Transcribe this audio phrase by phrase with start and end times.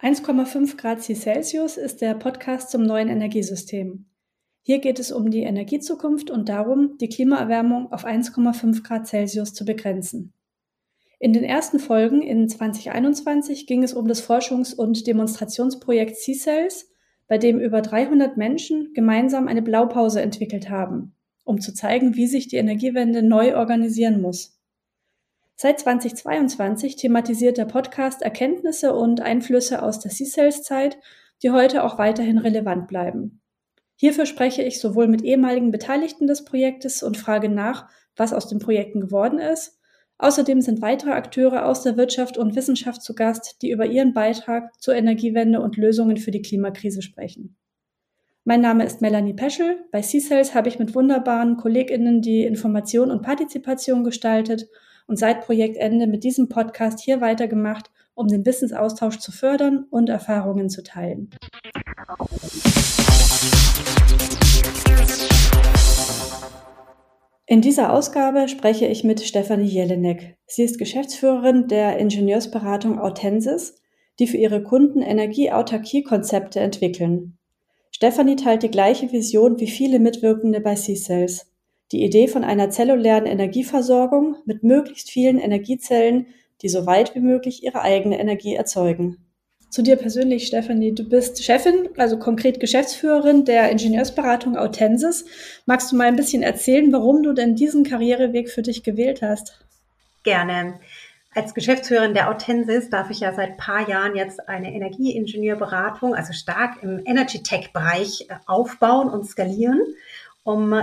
[0.00, 4.06] 1,5 Grad Celsius ist der Podcast zum neuen Energiesystem.
[4.62, 9.64] Hier geht es um die Energiezukunft und darum, die Klimaerwärmung auf 1,5 Grad Celsius zu
[9.64, 10.32] begrenzen.
[11.18, 16.88] In den ersten Folgen in 2021 ging es um das Forschungs- und Demonstrationsprojekt C-Cells,
[17.26, 22.46] bei dem über 300 Menschen gemeinsam eine Blaupause entwickelt haben, um zu zeigen, wie sich
[22.46, 24.57] die Energiewende neu organisieren muss.
[25.60, 30.98] Seit 2022 thematisiert der Podcast Erkenntnisse und Einflüsse aus der C-Cells-Zeit,
[31.42, 33.40] die heute auch weiterhin relevant bleiben.
[33.96, 38.60] Hierfür spreche ich sowohl mit ehemaligen Beteiligten des Projektes und frage nach, was aus den
[38.60, 39.78] Projekten geworden ist,
[40.18, 44.72] Außerdem sind weitere Akteure aus der Wirtschaft und Wissenschaft zu Gast, die über ihren Beitrag
[44.82, 47.56] zur Energiewende und Lösungen für die Klimakrise sprechen.
[48.42, 49.84] Mein Name ist Melanie Peschel.
[49.92, 54.68] Bei C-Cells habe ich mit wunderbaren KollegInnen die Information und Partizipation gestaltet
[55.08, 60.68] und seit Projektende mit diesem Podcast hier weitergemacht, um den Wissensaustausch zu fördern und Erfahrungen
[60.68, 61.30] zu teilen.
[67.46, 70.36] In dieser Ausgabe spreche ich mit Stefanie Jelinek.
[70.46, 73.80] Sie ist Geschäftsführerin der Ingenieursberatung Autensis,
[74.18, 77.38] die für ihre Kunden Energieautarkie-Konzepte entwickeln.
[77.90, 81.47] Stefanie teilt die gleiche Vision wie viele Mitwirkende bei C-Cells.
[81.92, 86.26] Die Idee von einer zellulären Energieversorgung mit möglichst vielen Energiezellen,
[86.60, 89.18] die so weit wie möglich ihre eigene Energie erzeugen.
[89.70, 90.94] Zu dir persönlich, Stephanie.
[90.94, 95.26] Du bist Chefin, also konkret Geschäftsführerin der Ingenieursberatung Autensis.
[95.66, 99.64] Magst du mal ein bisschen erzählen, warum du denn diesen Karriereweg für dich gewählt hast?
[100.24, 100.80] Gerne.
[101.34, 106.32] Als Geschäftsführerin der Autensis darf ich ja seit ein paar Jahren jetzt eine Energieingenieurberatung, also
[106.32, 109.80] stark im Energy Tech Bereich äh, aufbauen und skalieren,
[110.44, 110.74] um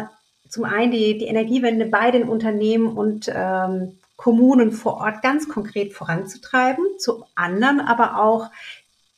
[0.50, 5.94] zum einen die, die Energiewende bei den Unternehmen und ähm, Kommunen vor Ort ganz konkret
[5.94, 8.50] voranzutreiben, zum anderen aber auch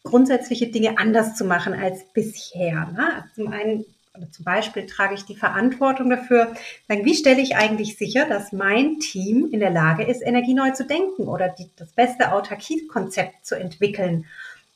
[0.03, 2.88] grundsätzliche Dinge anders zu machen als bisher.
[2.94, 3.25] Ne?
[3.35, 3.85] Zum einen
[4.31, 6.53] zum Beispiel trage ich die Verantwortung dafür,
[6.88, 10.85] sagen, wie stelle ich eigentlich sicher, dass mein Team in der Lage ist, energieneu zu
[10.85, 14.25] denken oder die, das beste Autarkie-Konzept zu entwickeln.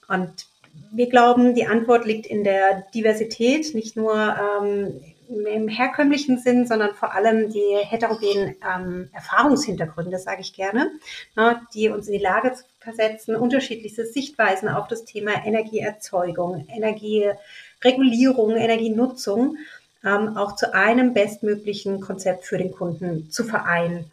[0.07, 0.45] Und
[0.91, 6.93] wir glauben, die Antwort liegt in der Diversität, nicht nur ähm, im herkömmlichen Sinn, sondern
[6.93, 10.91] vor allem die heterogenen ähm, Erfahrungshintergründe, sage ich gerne,
[11.35, 19.57] ne, die uns in die Lage versetzen, unterschiedlichste Sichtweisen auf das Thema Energieerzeugung, Energieregulierung, Energienutzung
[20.03, 24.05] ähm, auch zu einem bestmöglichen Konzept für den Kunden zu vereinen.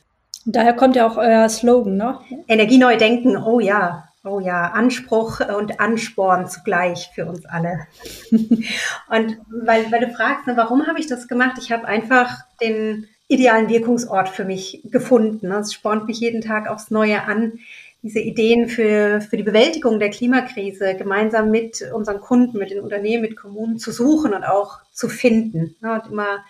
[0.44, 2.20] Daher kommt ja auch euer Slogan, ne?
[2.46, 7.86] Energieneu denken, oh ja, Oh ja, Anspruch und Ansporn zugleich für uns alle.
[8.30, 11.58] und weil, weil du fragst, ne, warum habe ich das gemacht?
[11.60, 15.50] Ich habe einfach den idealen Wirkungsort für mich gefunden.
[15.52, 17.58] Es spornt mich jeden Tag aufs Neue an,
[18.02, 23.22] diese Ideen für, für die Bewältigung der Klimakrise gemeinsam mit unseren Kunden, mit den Unternehmen,
[23.22, 26.44] mit Kommunen zu suchen und auch zu finden ne, und immer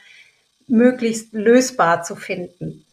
[0.66, 2.84] möglichst lösbar zu finden.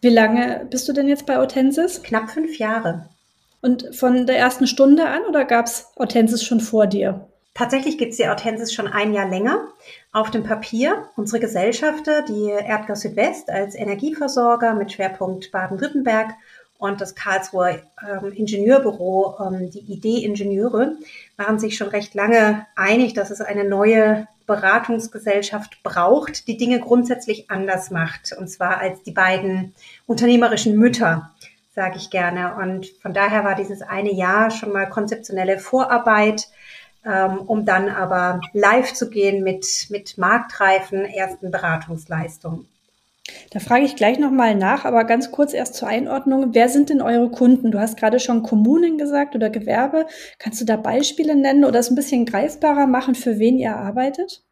[0.00, 2.02] Wie lange bist du denn jetzt bei Autensis?
[2.02, 3.08] Knapp fünf Jahre.
[3.64, 7.26] Und von der ersten Stunde an oder gab es Hortensis schon vor dir?
[7.54, 9.68] Tatsächlich gibt es die Hortensis schon ein Jahr länger.
[10.12, 16.34] Auf dem Papier unsere Gesellschafter, die Erdgas Südwest als Energieversorger mit Schwerpunkt Baden-Württemberg
[16.76, 20.96] und das Karlsruher ähm, Ingenieurbüro, ähm, die Idee-Ingenieure,
[21.38, 27.50] waren sich schon recht lange einig, dass es eine neue Beratungsgesellschaft braucht, die Dinge grundsätzlich
[27.50, 28.36] anders macht.
[28.38, 29.74] Und zwar als die beiden
[30.04, 31.30] unternehmerischen Mütter
[31.74, 32.54] sage ich gerne.
[32.56, 36.48] Und von daher war dieses eine Jahr schon mal konzeptionelle Vorarbeit,
[37.04, 42.68] ähm, um dann aber live zu gehen mit, mit marktreifen ersten Beratungsleistungen.
[43.50, 46.54] Da frage ich gleich nochmal nach, aber ganz kurz erst zur Einordnung.
[46.54, 47.70] Wer sind denn eure Kunden?
[47.70, 50.06] Du hast gerade schon Kommunen gesagt oder Gewerbe.
[50.38, 54.42] Kannst du da Beispiele nennen oder es ein bisschen greifbarer machen, für wen ihr arbeitet?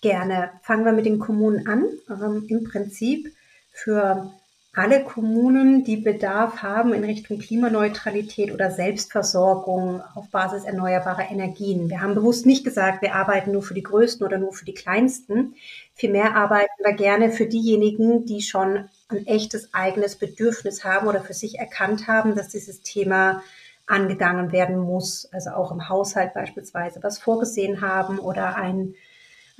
[0.00, 0.50] Gerne.
[0.62, 1.84] Fangen wir mit den Kommunen an.
[2.10, 3.30] Ähm, Im Prinzip
[3.72, 4.32] für
[4.74, 11.90] alle Kommunen, die Bedarf haben in Richtung Klimaneutralität oder Selbstversorgung auf Basis erneuerbarer Energien.
[11.90, 14.72] Wir haben bewusst nicht gesagt, wir arbeiten nur für die Größten oder nur für die
[14.72, 15.56] Kleinsten.
[15.92, 21.34] Vielmehr arbeiten wir gerne für diejenigen, die schon ein echtes eigenes Bedürfnis haben oder für
[21.34, 23.42] sich erkannt haben, dass dieses Thema
[23.86, 25.28] angegangen werden muss.
[25.32, 28.94] Also auch im Haushalt beispielsweise was vorgesehen haben oder ein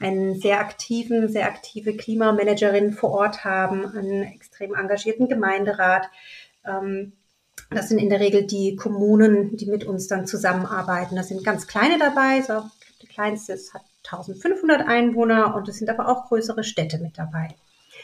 [0.02, 6.08] einen sehr aktiven, sehr aktive Klimamanagerin vor Ort haben, einen extrem engagierten Gemeinderat.
[6.66, 7.12] Ähm,
[7.70, 11.16] das sind in der Regel die Kommunen, die mit uns dann zusammenarbeiten.
[11.16, 12.42] Da sind ganz kleine dabei.
[12.42, 12.62] So,
[13.00, 17.48] die kleinste hat 1500 Einwohner und es sind aber auch größere Städte mit dabei.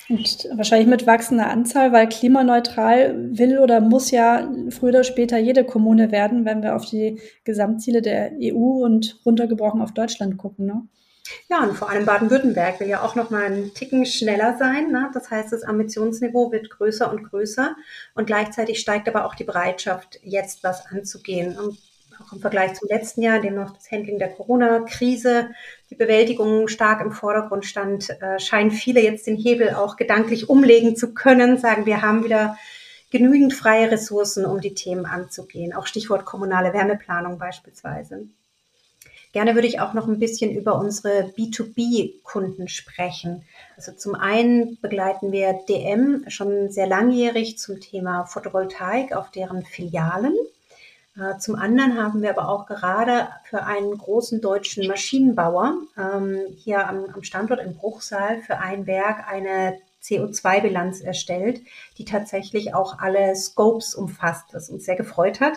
[0.08, 5.64] Und wahrscheinlich mit wachsender Anzahl, weil klimaneutral will oder muss ja früher oder später jede
[5.64, 10.66] Kommune werden, wenn wir auf die Gesamtziele der EU und runtergebrochen auf Deutschland gucken.
[10.66, 10.82] Ne?
[11.48, 14.90] Ja, und vor allem Baden-Württemberg will ja auch noch mal einen Ticken schneller sein.
[14.90, 15.10] Ne?
[15.14, 17.76] Das heißt, das Ambitionsniveau wird größer und größer
[18.14, 21.58] und gleichzeitig steigt aber auch die Bereitschaft, jetzt was anzugehen.
[21.58, 21.78] Und
[22.20, 25.50] auch im Vergleich zum letzten Jahr, in dem noch das Handling der Corona-Krise,
[25.90, 30.96] die Bewältigung stark im Vordergrund stand, äh, scheinen viele jetzt den Hebel auch gedanklich umlegen
[30.96, 32.56] zu können, sagen, wir haben wieder
[33.10, 35.72] genügend freie Ressourcen, um die Themen anzugehen.
[35.72, 38.28] Auch Stichwort kommunale Wärmeplanung beispielsweise.
[39.32, 43.44] Gerne würde ich auch noch ein bisschen über unsere B2B-Kunden sprechen.
[43.76, 50.34] Also zum einen begleiten wir DM schon sehr langjährig zum Thema Photovoltaik auf deren Filialen.
[51.19, 56.88] Äh, zum anderen haben wir aber auch gerade für einen großen deutschen Maschinenbauer ähm, hier
[56.88, 61.60] am, am Standort im Bruchsal für ein Werk eine CO2-Bilanz erstellt,
[61.98, 65.54] die tatsächlich auch alle Scopes umfasst, was uns sehr gefreut hat.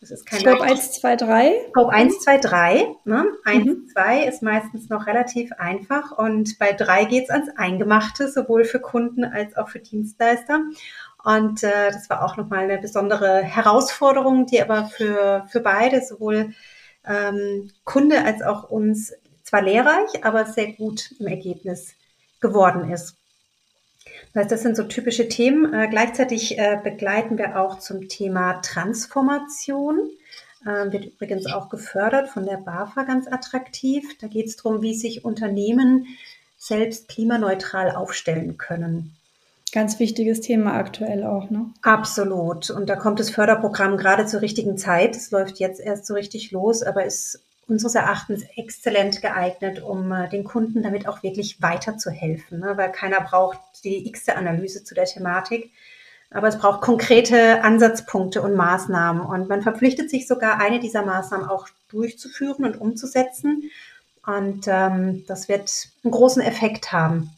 [0.00, 1.66] Das ist kein Scope 1, 2, 3.
[1.68, 2.96] Scope 1, 2, 3.
[3.04, 3.26] Ne?
[3.44, 3.88] 1, mhm.
[3.92, 8.80] 2 ist meistens noch relativ einfach und bei 3 geht es ans Eingemachte, sowohl für
[8.80, 10.62] Kunden als auch für Dienstleister.
[11.22, 16.54] Und äh, das war auch nochmal eine besondere Herausforderung, die aber für, für beide, sowohl
[17.06, 19.12] ähm, Kunde als auch uns,
[19.42, 21.92] zwar lehrreich, aber sehr gut im Ergebnis
[22.40, 23.19] geworden ist.
[24.32, 25.72] Das heißt, das sind so typische Themen.
[25.74, 30.10] Äh, gleichzeitig äh, begleiten wir auch zum Thema Transformation.
[30.64, 34.18] Äh, wird übrigens auch gefördert von der BAFA ganz attraktiv.
[34.20, 36.06] Da geht es darum, wie sich Unternehmen
[36.56, 39.16] selbst klimaneutral aufstellen können.
[39.72, 41.66] Ganz wichtiges Thema aktuell auch, ne?
[41.82, 42.70] Absolut.
[42.70, 45.16] Und da kommt das Förderprogramm gerade zur richtigen Zeit.
[45.16, 50.28] Es läuft jetzt erst so richtig los, aber ist unseres Erachtens exzellent geeignet, um äh,
[50.28, 52.76] den Kunden damit auch wirklich weiterzuhelfen, ne?
[52.76, 55.70] weil keiner braucht die x-te Analyse zu der Thematik.
[56.32, 59.22] Aber es braucht konkrete Ansatzpunkte und Maßnahmen.
[59.22, 63.70] Und man verpflichtet sich sogar, eine dieser Maßnahmen auch durchzuführen und umzusetzen.
[64.24, 67.30] Und ähm, das wird einen großen Effekt haben.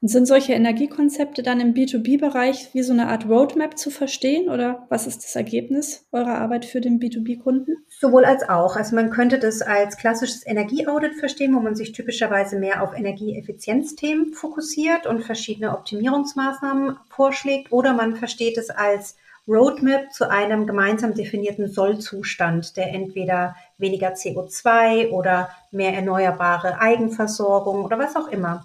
[0.00, 4.86] Und sind solche Energiekonzepte dann im B2B-Bereich wie so eine Art Roadmap zu verstehen oder
[4.88, 7.76] was ist das Ergebnis eurer Arbeit für den B2B-Kunden?
[7.88, 8.76] Sowohl als auch.
[8.76, 14.32] Also man könnte das als klassisches Energieaudit verstehen, wo man sich typischerweise mehr auf Energieeffizienzthemen
[14.32, 19.16] fokussiert und verschiedene Optimierungsmaßnahmen vorschlägt oder man versteht es als
[19.48, 27.98] Roadmap zu einem gemeinsam definierten Sollzustand, der entweder weniger CO2 oder mehr erneuerbare Eigenversorgung oder
[27.98, 28.64] was auch immer.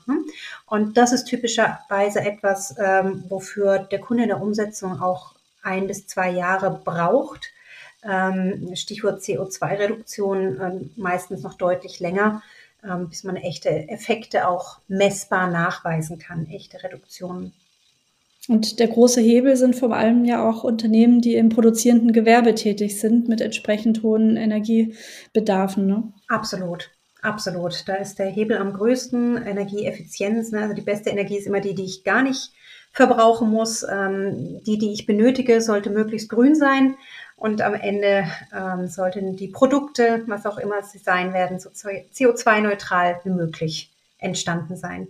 [0.68, 5.34] Und das ist typischerweise etwas, ähm, wofür der Kunde in der Umsetzung auch
[5.64, 7.52] ein bis zwei Jahre braucht.
[8.04, 12.44] Ähm, Stichwort CO2-Reduktion ähm, meistens noch deutlich länger,
[13.10, 17.52] bis man echte Effekte auch messbar nachweisen kann, echte Reduktionen.
[18.48, 23.00] Und der große Hebel sind vor allem ja auch Unternehmen, die im produzierenden Gewerbe tätig
[23.00, 25.86] sind, mit entsprechend hohen Energiebedarfen.
[25.86, 26.14] Ne?
[26.30, 26.90] Absolut.
[27.22, 27.88] Absolut.
[27.88, 29.38] Da ist der Hebel am größten.
[29.38, 30.52] Energieeffizienz.
[30.52, 30.62] Ne?
[30.62, 32.52] Also die beste Energie ist immer die, die ich gar nicht
[32.92, 33.84] verbrauchen muss.
[33.84, 36.96] Ähm, die, die ich benötige, sollte möglichst grün sein.
[37.36, 38.25] Und am Ende
[38.56, 44.75] ähm, sollten die Produkte, was auch immer sie sein werden, so CO2-neutral wie möglich entstanden
[44.75, 45.08] sein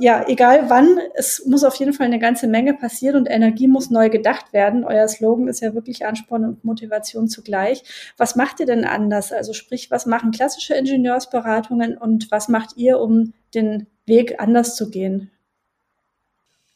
[0.00, 3.88] ja, egal wann, es muss auf jeden Fall eine ganze Menge passieren und Energie muss
[3.88, 4.84] neu gedacht werden.
[4.84, 7.82] Euer Slogan ist ja wirklich Ansporn und Motivation zugleich.
[8.18, 9.32] Was macht ihr denn anders?
[9.32, 14.90] Also sprich, was machen klassische Ingenieursberatungen und was macht ihr, um den Weg anders zu
[14.90, 15.30] gehen?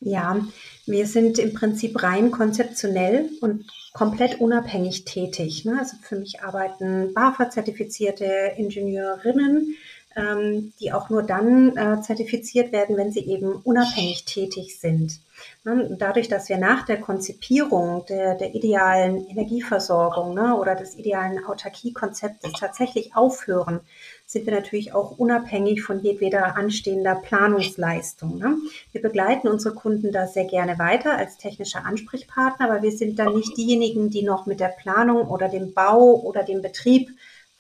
[0.03, 0.41] Ja,
[0.87, 5.67] wir sind im Prinzip rein konzeptionell und komplett unabhängig tätig.
[5.67, 5.77] Ne?
[5.79, 9.77] Also für mich arbeiten BAFA-zertifizierte Ingenieurinnen,
[10.17, 15.21] ähm, die auch nur dann äh, zertifiziert werden, wenn sie eben unabhängig tätig sind.
[15.65, 15.97] Ne?
[15.99, 22.53] Dadurch, dass wir nach der Konzipierung der, der idealen Energieversorgung ne, oder des idealen Autarkiekonzeptes
[22.59, 23.81] tatsächlich aufhören,
[24.27, 28.39] sind wir natürlich auch unabhängig von jedweder anstehender Planungsleistung.
[28.39, 28.57] Ne?
[28.93, 33.35] Wir begleiten unsere Kunden da sehr gerne weiter als technischer Ansprechpartner, aber wir sind dann
[33.35, 37.11] nicht diejenigen, die noch mit der Planung oder dem Bau oder dem Betrieb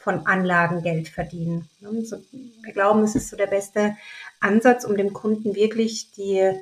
[0.00, 1.69] von Anlagen Geld verdienen.
[1.78, 3.97] Wir glauben, es ist so der beste
[4.40, 6.52] Ansatz, um dem Kunden wirklich die,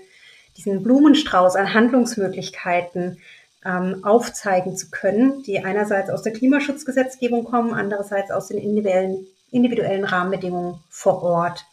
[0.57, 3.19] diesen Blumenstrauß an Handlungsmöglichkeiten
[3.65, 10.05] ähm, aufzeigen zu können, die einerseits aus der Klimaschutzgesetzgebung kommen, andererseits aus den individuellen, individuellen
[10.05, 11.65] Rahmenbedingungen vor Ort.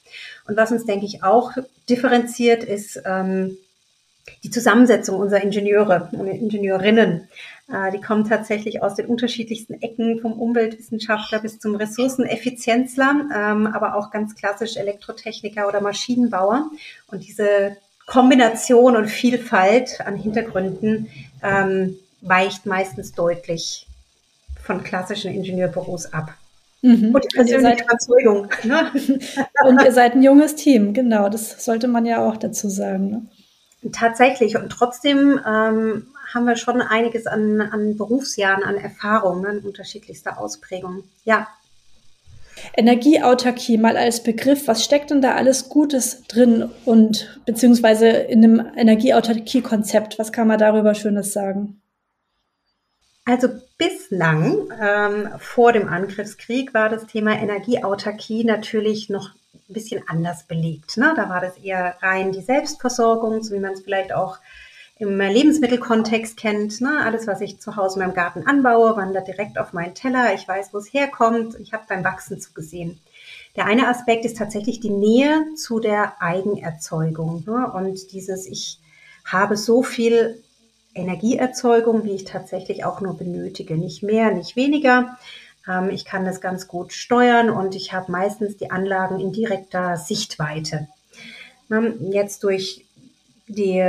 [0.47, 1.53] Und was uns, denke ich, auch
[1.89, 3.57] differenziert, ist ähm,
[4.43, 7.27] die Zusammensetzung unserer Ingenieure und Ingenieurinnen.
[7.67, 13.95] Äh, die kommen tatsächlich aus den unterschiedlichsten Ecken, vom Umweltwissenschaftler bis zum Ressourceneffizienzler, ähm, aber
[13.95, 16.69] auch ganz klassisch Elektrotechniker oder Maschinenbauer.
[17.07, 21.07] Und diese Kombination und Vielfalt an Hintergründen
[21.41, 23.87] ähm, weicht meistens deutlich
[24.61, 26.33] von klassischen Ingenieurbüros ab.
[26.81, 27.15] Mhm.
[27.15, 28.47] Und die persönliche Überzeugung.
[28.63, 28.91] Ne?
[29.67, 33.09] und ihr seid ein junges Team, genau, das sollte man ja auch dazu sagen.
[33.09, 33.91] Ne?
[33.91, 34.55] Tatsächlich.
[34.55, 41.03] Und trotzdem ähm, haben wir schon einiges an, an Berufsjahren, an Erfahrungen ne, unterschiedlichster Ausprägung.
[41.23, 41.47] Ja.
[42.75, 44.67] Energieautarkie mal als Begriff.
[44.67, 50.17] Was steckt denn da alles Gutes drin und beziehungsweise in einem Energieautarkie-Konzept?
[50.17, 51.81] Was kann man darüber Schönes sagen?
[53.25, 60.43] Also bislang ähm, vor dem Angriffskrieg war das Thema Energieautarkie natürlich noch ein bisschen anders
[60.43, 60.97] belegt.
[60.97, 61.13] Ne?
[61.15, 64.37] Da war das eher rein die Selbstversorgung, so wie man es vielleicht auch
[64.97, 66.79] im Lebensmittelkontext kennt.
[66.79, 67.01] Ne?
[67.03, 70.33] Alles, was ich zu Hause in meinem Garten anbaue, wandert direkt auf meinen Teller.
[70.33, 71.59] Ich weiß, wo es herkommt.
[71.59, 72.99] Ich habe beim Wachsen zugesehen.
[73.55, 77.43] Der eine Aspekt ist tatsächlich die Nähe zu der Eigenerzeugung.
[77.45, 77.71] Ne?
[77.71, 78.79] Und dieses, ich
[79.25, 80.41] habe so viel
[80.93, 83.75] Energieerzeugung, wie ich tatsächlich auch nur benötige.
[83.75, 85.17] Nicht mehr, nicht weniger.
[85.67, 89.97] Ähm, ich kann das ganz gut steuern und ich habe meistens die Anlagen in direkter
[89.97, 90.87] Sichtweite.
[91.67, 91.95] Ne?
[92.11, 92.85] Jetzt durch
[93.47, 93.83] die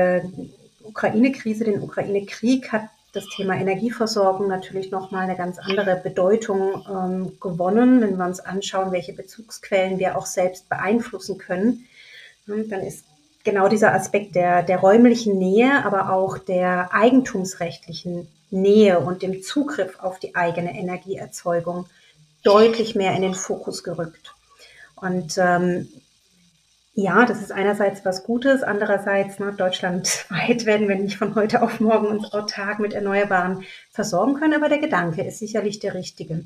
[0.86, 8.00] Ukraine-Krise, den Ukraine-Krieg hat das Thema Energieversorgung natürlich nochmal eine ganz andere Bedeutung ähm, gewonnen.
[8.00, 11.86] Wenn wir uns anschauen, welche Bezugsquellen wir auch selbst beeinflussen können,
[12.48, 13.04] ähm, dann ist
[13.42, 19.98] genau dieser Aspekt der, der räumlichen Nähe, aber auch der eigentumsrechtlichen Nähe und dem Zugriff
[20.00, 21.86] auf die eigene Energieerzeugung
[22.42, 24.34] deutlich mehr in den Fokus gerückt.
[24.94, 25.88] Und ähm,
[26.98, 31.78] ja, das ist einerseits was Gutes, andererseits ne, deutschlandweit werden wir nicht von heute auf
[31.78, 36.44] morgen uns autark mit Erneuerbaren versorgen können, aber der Gedanke ist sicherlich der richtige.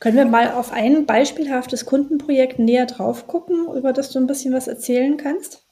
[0.00, 4.52] Können wir mal auf ein beispielhaftes Kundenprojekt näher drauf gucken, über das du ein bisschen
[4.52, 5.62] was erzählen kannst?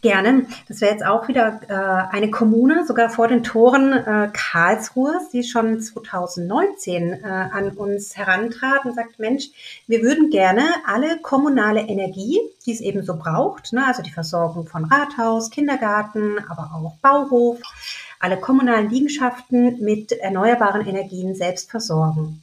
[0.00, 0.46] Gerne.
[0.68, 5.44] Das wäre jetzt auch wieder äh, eine Kommune, sogar vor den Toren äh, Karlsruhe, die
[5.44, 9.50] schon 2019 äh, an uns herantrat und sagt, Mensch,
[9.86, 14.66] wir würden gerne alle kommunale Energie, die es eben so braucht, ne, also die Versorgung
[14.66, 17.58] von Rathaus, Kindergarten, aber auch Bauhof,
[18.18, 22.42] alle kommunalen Liegenschaften mit erneuerbaren Energien selbst versorgen.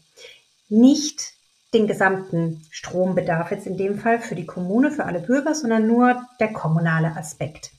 [0.69, 1.33] Nicht
[1.73, 6.23] den gesamten Strombedarf jetzt in dem Fall für die Kommune, für alle Bürger, sondern nur
[6.39, 7.71] der kommunale Aspekt.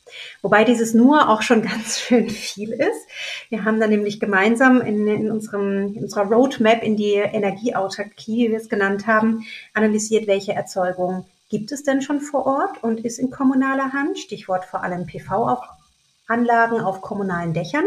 [0.43, 3.09] Wobei dieses nur auch schon ganz schön viel ist.
[3.49, 8.51] Wir haben da nämlich gemeinsam in, in, unserem, in unserer Roadmap in die Energieautarkie, wie
[8.51, 13.19] wir es genannt haben, analysiert, welche Erzeugung gibt es denn schon vor Ort und ist
[13.19, 14.19] in kommunaler Hand.
[14.19, 17.85] Stichwort vor allem PV-Anlagen auf kommunalen Dächern.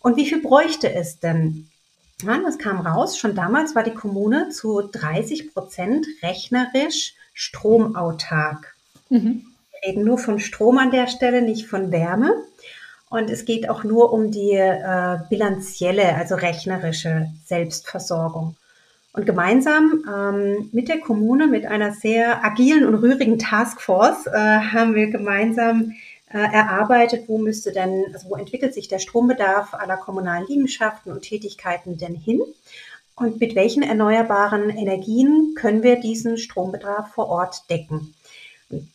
[0.00, 1.68] Und wie viel bräuchte es denn
[2.22, 3.18] ja, das kam raus.
[3.18, 8.74] Schon damals war die Kommune zu 30 Prozent rechnerisch stromautark.
[9.08, 9.44] Mhm.
[9.70, 12.34] Wir reden nur von Strom an der Stelle, nicht von Wärme.
[13.10, 18.56] Und es geht auch nur um die äh, bilanzielle, also rechnerische Selbstversorgung.
[19.12, 24.94] Und gemeinsam ähm, mit der Kommune, mit einer sehr agilen und rührigen Taskforce, äh, haben
[24.94, 25.94] wir gemeinsam
[26.30, 31.22] äh, erarbeitet, wo müsste denn, also wo entwickelt sich der Strombedarf aller kommunalen Liegenschaften und
[31.22, 32.40] Tätigkeiten denn hin?
[33.14, 38.14] Und mit welchen erneuerbaren Energien können wir diesen Strombedarf vor Ort decken?
[38.70, 38.88] Und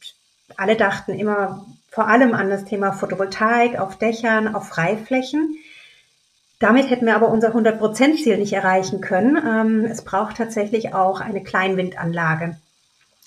[0.55, 5.57] alle dachten immer vor allem an das Thema Photovoltaik auf Dächern, auf Freiflächen.
[6.59, 9.37] Damit hätten wir aber unser 100%-Ziel nicht erreichen können.
[9.37, 12.57] Ähm, es braucht tatsächlich auch eine Kleinwindanlage.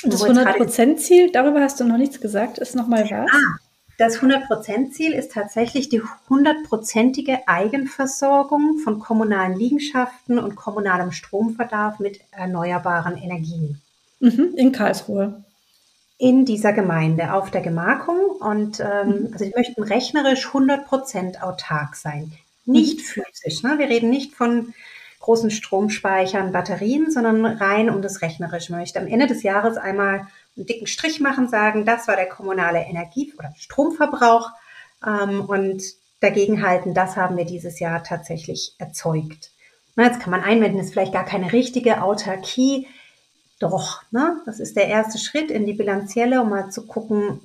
[0.02, 3.30] Das 100%-Ziel, darüber hast du noch nichts gesagt, ist nochmal was?
[3.30, 3.58] Ah,
[3.98, 13.16] das 100-Prozent-Ziel ist tatsächlich die hundertprozentige Eigenversorgung von kommunalen Liegenschaften und kommunalem Stromverdarf mit erneuerbaren
[13.16, 13.80] Energien.
[14.20, 15.44] Mhm, in Karlsruhe.
[16.18, 18.18] In dieser Gemeinde, auf der Gemarkung.
[18.40, 19.28] Und ähm, mhm.
[19.32, 22.32] also die möchten rechnerisch 100 Prozent autark sein.
[22.66, 23.02] Nicht mhm.
[23.02, 23.62] physisch.
[23.62, 23.78] Ne?
[23.78, 24.74] Wir reden nicht von
[25.20, 28.72] großen Stromspeichern, Batterien, sondern rein um das Rechnerische.
[28.72, 32.28] Man möchte am Ende des Jahres einmal einen dicken Strich machen, sagen, das war der
[32.28, 34.50] kommunale Energie- oder Stromverbrauch
[35.06, 35.82] ähm, und
[36.20, 39.50] dagegen halten, das haben wir dieses Jahr tatsächlich erzeugt.
[39.96, 42.86] Na, jetzt kann man einwenden, ist vielleicht gar keine richtige Autarkie.
[43.58, 44.40] Doch, ne?
[44.44, 47.40] das ist der erste Schritt in die Bilanzielle, um mal zu gucken,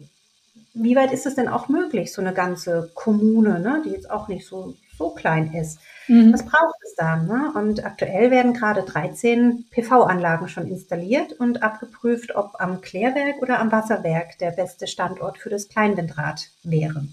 [0.73, 4.27] wie weit ist es denn auch möglich, so eine ganze Kommune, ne, die jetzt auch
[4.27, 5.79] nicht so, so klein ist.
[6.07, 6.33] Mhm.
[6.33, 7.17] Was braucht es da?
[7.17, 7.51] Ne?
[7.55, 13.71] Und aktuell werden gerade 13 PV-Anlagen schon installiert und abgeprüft, ob am Klärwerk oder am
[13.71, 17.05] Wasserwerk der beste Standort für das Kleinwindrad wäre.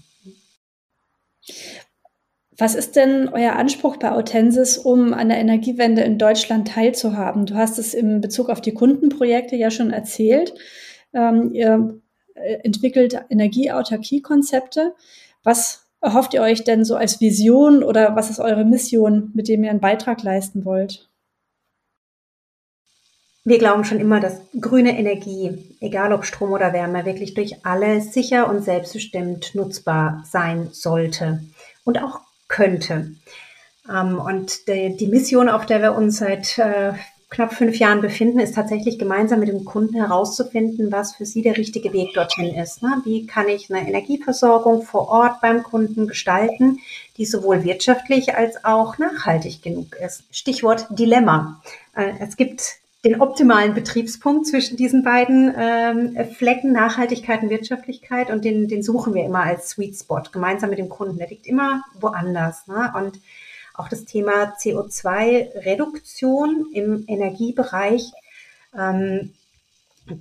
[2.57, 7.45] Was ist denn euer Anspruch bei Autensis, um an der Energiewende in Deutschland teilzuhaben?
[7.45, 10.53] Du hast es in Bezug auf die Kundenprojekte ja schon erzählt.
[11.13, 12.01] Ähm, ihr
[12.35, 14.93] äh, entwickelt Energieautarkie-Konzepte.
[15.43, 19.63] Was erhofft ihr euch denn so als Vision oder was ist eure Mission, mit dem
[19.63, 21.09] ihr einen Beitrag leisten wollt?
[23.45, 28.01] Wir glauben schon immer, dass grüne Energie, egal ob Strom oder Wärme, wirklich durch alle
[28.01, 31.41] sicher und selbstbestimmt nutzbar sein sollte
[31.83, 33.15] und auch könnte.
[33.89, 36.93] Ähm, und die Mission, auf der wir uns seit äh,
[37.29, 41.57] knapp fünf Jahren befinden, ist tatsächlich gemeinsam mit dem Kunden herauszufinden, was für sie der
[41.57, 42.81] richtige Weg dorthin ist.
[42.81, 43.01] Ne?
[43.05, 46.79] Wie kann ich eine Energieversorgung vor Ort beim Kunden gestalten,
[47.17, 50.23] die sowohl wirtschaftlich als auch nachhaltig genug ist.
[50.31, 51.61] Stichwort Dilemma.
[51.95, 58.43] Äh, es gibt den optimalen Betriebspunkt zwischen diesen beiden ähm, Flecken, Nachhaltigkeit und Wirtschaftlichkeit, und
[58.43, 61.17] den, den suchen wir immer als Sweet Spot, gemeinsam mit dem Kunden.
[61.17, 62.67] Der liegt immer woanders.
[62.67, 62.91] Ne?
[62.95, 63.19] Und
[63.79, 68.11] auch das Thema CO2-Reduktion im Energiebereich,
[68.77, 69.33] ähm,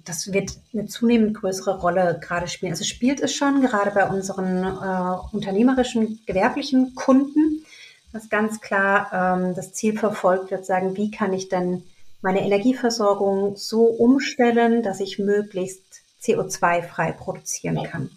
[0.05, 2.73] das wird eine zunehmend größere Rolle gerade spielen.
[2.73, 7.65] Also spielt es schon gerade bei unseren äh, unternehmerischen, gewerblichen Kunden,
[8.13, 11.83] dass ganz klar ähm, das Ziel verfolgt wird, sagen, wie kann ich denn
[12.21, 15.83] meine Energieversorgung so umstellen, dass ich möglichst
[16.23, 18.11] CO2-frei produzieren kann.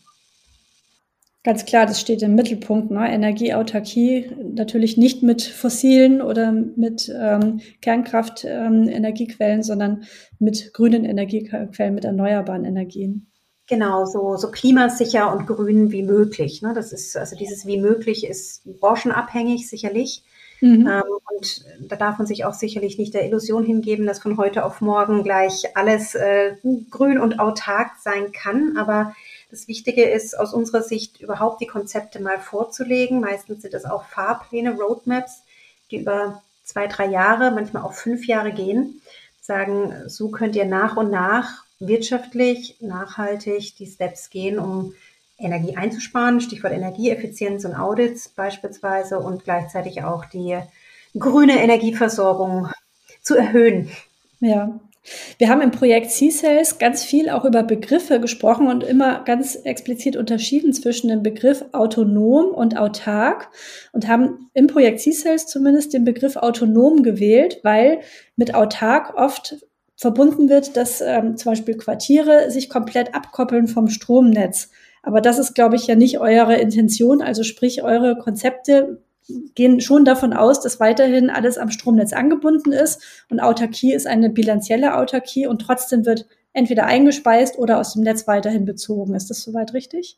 [1.44, 2.92] Ganz klar, das steht im Mittelpunkt.
[2.92, 3.12] Ne?
[3.12, 10.04] Energieautarkie natürlich nicht mit fossilen oder mit ähm, Kernkraft-Energiequellen, ähm, sondern
[10.38, 13.32] mit grünen Energiequellen, mit erneuerbaren Energien.
[13.68, 16.62] Genau, so, so klimasicher und grün wie möglich.
[16.62, 16.74] Ne?
[16.76, 20.24] Das ist, also dieses wie möglich ist branchenabhängig sicherlich.
[20.60, 20.88] Mhm.
[20.88, 21.04] Ähm,
[21.38, 24.80] und da darf man sich auch sicherlich nicht der Illusion hingeben, dass von heute auf
[24.80, 26.58] morgen gleich alles äh,
[26.92, 28.78] grün und autark sein kann.
[28.78, 29.16] Aber
[29.52, 33.20] das Wichtige ist aus unserer Sicht überhaupt die Konzepte mal vorzulegen.
[33.20, 35.44] Meistens sind es auch Fahrpläne, Roadmaps,
[35.92, 39.02] die über zwei, drei Jahre, manchmal auch fünf Jahre gehen.
[39.42, 44.94] Sagen, so könnt ihr nach und nach wirtschaftlich, nachhaltig die Steps gehen, um
[45.38, 50.60] Energie einzusparen, Stichwort Energieeffizienz und Audits beispielsweise und gleichzeitig auch die
[51.18, 52.70] grüne Energieversorgung
[53.22, 53.92] zu erhöhen.
[54.40, 54.80] Ja,
[55.40, 60.16] wir haben im Projekt C-Cells ganz viel auch über Begriffe gesprochen und immer ganz explizit
[60.16, 63.50] unterschieden zwischen dem Begriff autonom und autark
[63.92, 68.02] und haben im Projekt C-Cells zumindest den Begriff autonom gewählt, weil
[68.36, 69.58] mit autark oft
[69.96, 74.70] verbunden wird, dass ähm, zum Beispiel Quartiere sich komplett abkoppeln vom Stromnetz.
[75.04, 77.22] Aber das ist, glaube ich, ja nicht eure Intention.
[77.22, 79.02] Also sprich, eure Konzepte
[79.56, 84.30] gehen schon davon aus, dass weiterhin alles am Stromnetz angebunden ist und Autarkie ist eine
[84.30, 89.16] bilanzielle Autarkie und trotzdem wird entweder eingespeist oder aus dem Netz weiterhin bezogen.
[89.16, 90.18] Ist das soweit richtig?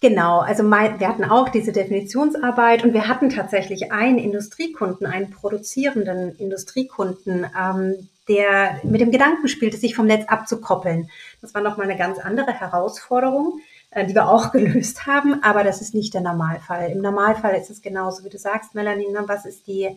[0.00, 5.30] Genau, also mein, wir hatten auch diese Definitionsarbeit und wir hatten tatsächlich einen Industriekunden, einen
[5.30, 11.08] produzierenden Industriekunden, ähm, der mit dem Gedanken spielte, sich vom Netz abzukoppeln.
[11.40, 13.60] Das war nochmal eine ganz andere Herausforderung.
[13.94, 16.90] Äh, die wir auch gelöst haben, aber das ist nicht der Normalfall.
[16.90, 19.22] Im Normalfall ist es genauso, wie du sagst, Melanie, ne?
[19.26, 19.96] was ist die,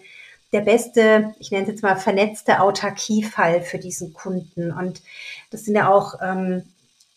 [0.53, 4.71] der beste, ich nenne es jetzt mal vernetzte Autarkiefall für diesen Kunden.
[4.71, 5.01] Und
[5.49, 6.63] das sind ja auch ähm,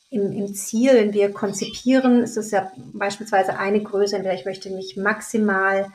[0.09, 4.47] im, im Ziel, wenn wir konzipieren, ist es ja beispielsweise eine Größe, in der ich
[4.47, 5.87] möchte mich maximal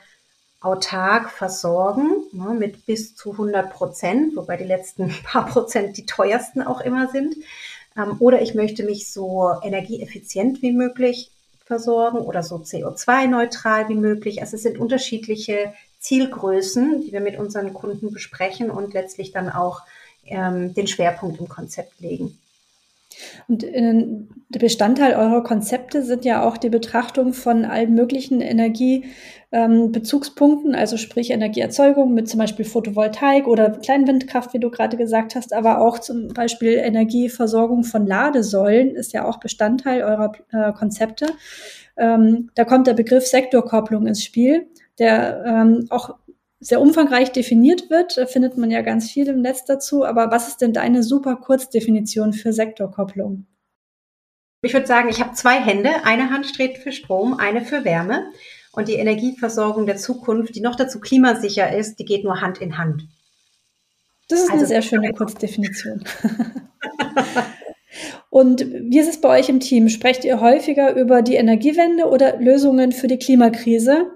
[0.62, 6.62] autark versorgen, ne, mit bis zu 100 Prozent, wobei die letzten paar Prozent die teuersten
[6.62, 7.36] auch immer sind.
[7.97, 11.31] Ähm, oder ich möchte mich so energieeffizient wie möglich
[11.65, 14.41] versorgen oder so CO2-neutral wie möglich.
[14.41, 19.81] Also es sind unterschiedliche Zielgrößen, die wir mit unseren Kunden besprechen und letztlich dann auch
[20.25, 22.38] ähm, den Schwerpunkt im Konzept legen.
[23.47, 24.06] Und äh,
[24.49, 30.97] der Bestandteil eurer Konzepte sind ja auch die Betrachtung von allen möglichen Energiebezugspunkten, ähm, also
[30.97, 35.99] sprich Energieerzeugung mit zum Beispiel Photovoltaik oder Kleinwindkraft, wie du gerade gesagt hast, aber auch
[35.99, 41.28] zum Beispiel Energieversorgung von Ladesäulen ist ja auch Bestandteil eurer äh, Konzepte.
[41.97, 44.67] Ähm, da kommt der Begriff Sektorkopplung ins Spiel,
[44.99, 46.15] der ähm, auch
[46.59, 48.17] sehr umfangreich definiert wird.
[48.17, 50.05] Da findet man ja ganz viel im Netz dazu.
[50.05, 53.45] Aber was ist denn deine super Kurzdefinition für Sektorkopplung?
[54.61, 55.91] Ich würde sagen, ich habe zwei Hände.
[56.05, 58.25] Eine Hand steht für Strom, eine für Wärme.
[58.71, 62.77] Und die Energieversorgung der Zukunft, die noch dazu klimasicher ist, die geht nur Hand in
[62.77, 63.07] Hand.
[64.27, 66.03] Das ist also, eine sehr schöne Kurzdefinition.
[68.29, 69.87] Und wie ist es bei euch im Team?
[69.87, 74.07] Sprecht ihr häufiger über die Energiewende oder Lösungen für die Klimakrise?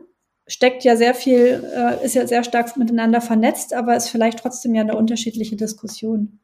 [0.50, 4.76] Steckt ja sehr viel, äh, ist ja sehr stark miteinander vernetzt, aber ist vielleicht trotzdem
[4.76, 6.40] ja eine unterschiedliche Diskussion.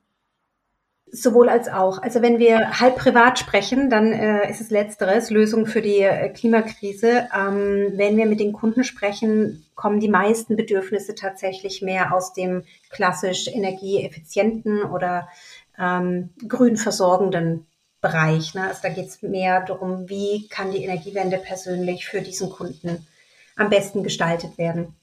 [1.11, 2.01] Sowohl als auch.
[2.01, 6.29] Also wenn wir halb privat sprechen, dann äh, ist es letzteres, Lösung für die äh,
[6.29, 7.27] Klimakrise.
[7.35, 12.63] Ähm, wenn wir mit den Kunden sprechen, kommen die meisten Bedürfnisse tatsächlich mehr aus dem
[12.89, 15.29] klassisch energieeffizienten oder
[15.79, 17.65] ähm, grün versorgenden
[18.01, 18.53] Bereich.
[18.53, 18.67] Ne?
[18.67, 23.07] Also da geht es mehr darum, wie kann die Energiewende persönlich für diesen Kunden
[23.55, 24.95] am besten gestaltet werden.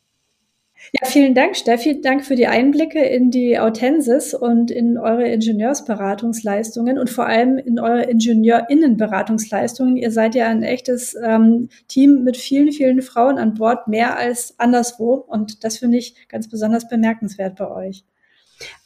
[0.90, 2.00] Ja, vielen Dank, Steffi.
[2.00, 7.78] Dank für die Einblicke in die Autensis und in eure Ingenieursberatungsleistungen und vor allem in
[7.78, 9.96] eure Ingenieurinnenberatungsleistungen.
[9.96, 14.58] Ihr seid ja ein echtes ähm, Team mit vielen, vielen Frauen an Bord, mehr als
[14.58, 15.14] anderswo.
[15.14, 18.04] Und das finde ich ganz besonders bemerkenswert bei euch.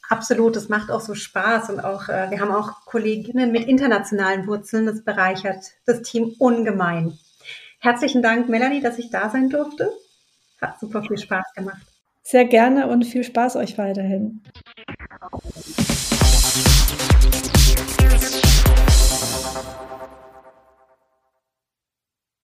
[0.08, 4.46] Absolut, das macht auch so Spaß und auch äh, wir haben auch Kolleginnen mit internationalen
[4.46, 4.86] Wurzeln.
[4.86, 7.18] Das bereichert das Team ungemein.
[7.80, 9.90] Herzlichen Dank, Melanie, dass ich da sein durfte.
[10.60, 11.82] Hat super viel Spaß gemacht.
[12.22, 14.42] Sehr gerne und viel Spaß euch weiterhin.